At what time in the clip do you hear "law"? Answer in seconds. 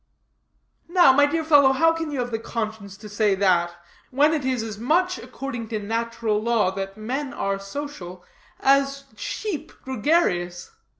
6.41-6.71